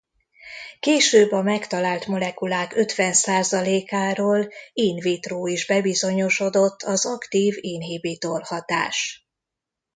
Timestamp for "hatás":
8.43-9.27